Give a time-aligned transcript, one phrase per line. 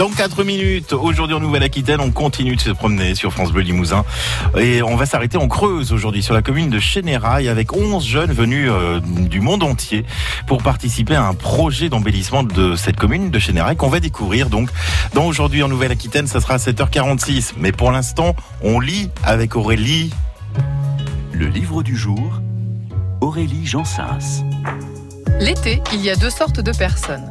[0.00, 4.06] Dans 4 minutes, aujourd'hui en Nouvelle-Aquitaine, on continue de se promener sur France Bleu Limousin.
[4.56, 8.32] Et on va s'arrêter en Creuse aujourd'hui, sur la commune de Chénérail, avec 11 jeunes
[8.32, 10.06] venus euh, du monde entier
[10.46, 14.70] pour participer à un projet d'embellissement de cette commune de Chénérail qu'on va découvrir donc
[15.12, 16.26] dans aujourd'hui en Nouvelle-Aquitaine.
[16.26, 17.52] Ça sera à 7h46.
[17.58, 20.14] Mais pour l'instant, on lit avec Aurélie.
[21.34, 22.40] Le livre du jour,
[23.20, 24.46] Aurélie Jansens.
[25.40, 27.28] L'été, il y a deux sortes de personnes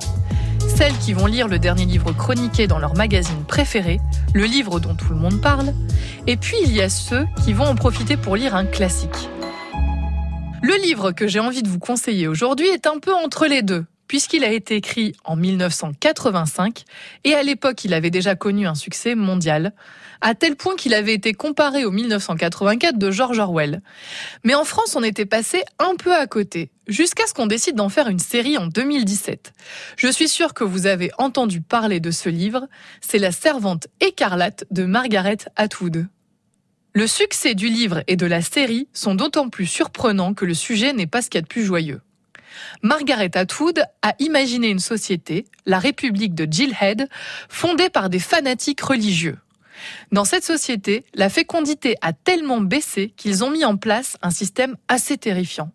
[0.70, 4.00] celles qui vont lire le dernier livre chroniqué dans leur magazine préféré,
[4.34, 5.74] le livre dont tout le monde parle,
[6.28, 9.30] et puis il y a ceux qui vont en profiter pour lire un classique.
[10.62, 13.86] Le livre que j'ai envie de vous conseiller aujourd'hui est un peu entre les deux,
[14.10, 16.84] puisqu'il a été écrit en 1985
[17.24, 19.72] et à l'époque il avait déjà connu un succès mondial,
[20.20, 23.82] à tel point qu'il avait été comparé au 1984 de George Orwell.
[24.44, 27.88] Mais en France on était passé un peu à côté, jusqu'à ce qu'on décide d'en
[27.88, 29.54] faire une série en 2017.
[29.96, 32.68] Je suis sûre que vous avez entendu parler de ce livre,
[33.02, 36.08] c'est La Servante écarlate de Margaret Atwood.
[36.94, 40.94] Le succès du livre et de la série sont d'autant plus surprenants que le sujet
[40.94, 42.02] n'est pas ce qu'il y a de plus joyeux.
[42.82, 47.10] Margaret Atwood a imaginé une société, la République de Gilhead,
[47.50, 49.38] fondée par des fanatiques religieux.
[50.12, 54.76] Dans cette société, la fécondité a tellement baissé qu'ils ont mis en place un système
[54.88, 55.72] assez terrifiant.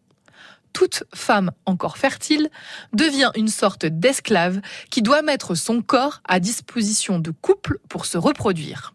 [0.73, 2.51] Toute femme encore fertile
[2.93, 8.19] devient une sorte d'esclave qui doit mettre son corps à disposition de couples pour se
[8.19, 8.93] reproduire.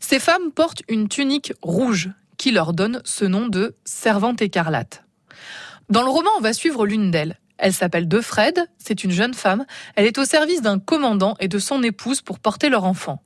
[0.00, 5.01] Ces femmes portent une tunique rouge qui leur donne ce nom de servante écarlate.
[5.88, 7.38] Dans le roman, on va suivre l'une d'elles.
[7.58, 9.64] Elle s'appelle Defred, c'est une jeune femme.
[9.94, 13.22] Elle est au service d'un commandant et de son épouse pour porter leur enfant.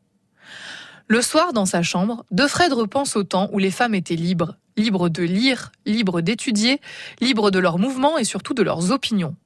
[1.09, 5.09] Le soir, dans sa chambre, Defred repense au temps où les femmes étaient libres, libres
[5.09, 6.81] de lire, libres d'étudier,
[7.21, 9.37] libres de leurs mouvements et surtout de leurs opinions.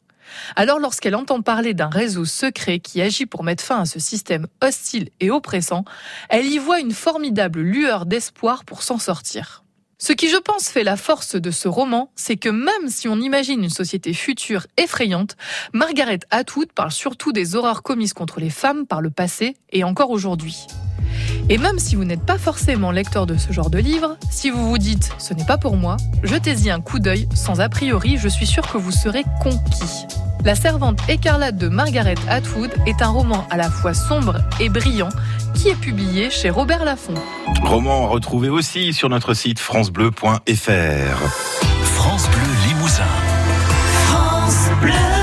[0.56, 4.46] Alors lorsqu'elle entend parler d'un réseau secret qui agit pour mettre fin à ce système
[4.62, 5.84] hostile et oppressant,
[6.28, 9.64] elle y voit une formidable lueur d'espoir pour s'en sortir.
[10.02, 13.20] Ce qui, je pense, fait la force de ce roman, c'est que même si on
[13.20, 15.36] imagine une société future effrayante,
[15.74, 20.08] Margaret Atwood parle surtout des horreurs commises contre les femmes par le passé et encore
[20.08, 20.66] aujourd'hui.
[21.50, 24.70] Et même si vous n'êtes pas forcément lecteur de ce genre de livre, si vous
[24.70, 28.28] vous dites ce n'est pas pour moi, jetez-y un coup d'œil, sans a priori, je
[28.28, 30.06] suis sûr que vous serez conquis.
[30.44, 35.10] La servante écarlate de Margaret Atwood est un roman à la fois sombre et brillant
[35.54, 37.14] qui est publié chez Robert Laffont.
[37.62, 40.40] Roman à retrouver aussi sur notre site francebleu.fr.
[41.84, 43.04] France Bleu Limousin.
[44.06, 45.19] France Bleu.